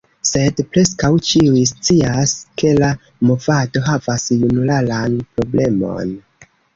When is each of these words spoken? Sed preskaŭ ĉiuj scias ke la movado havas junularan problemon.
Sed 0.27 0.61
preskaŭ 0.75 1.09
ĉiuj 1.31 1.65
scias 1.71 2.33
ke 2.61 2.71
la 2.83 2.89
movado 3.31 3.83
havas 3.89 4.25
junularan 4.39 5.19
problemon. 5.37 6.15